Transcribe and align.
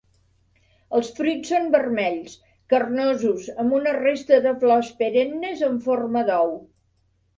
Els 0.99 1.09
fruits 1.17 1.51
són 1.53 1.67
vermells, 1.75 2.33
carnosos 2.75 3.51
amb 3.65 3.77
una 3.83 3.95
resta 3.99 4.41
de 4.47 4.55
flors 4.65 4.91
perennes 5.03 5.63
en 5.69 5.81
forma 5.89 6.25
d'ou. 6.33 6.55